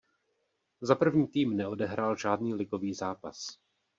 Za 0.81 0.95
první 0.95 1.27
tým 1.27 1.57
neodehrál 1.57 2.15
žádný 2.15 2.53
ligový 2.53 2.93
zápas. 2.93 3.59